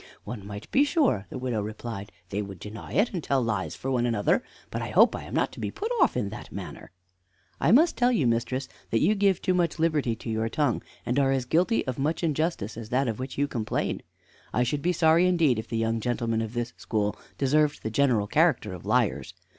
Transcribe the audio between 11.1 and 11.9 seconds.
are as guilty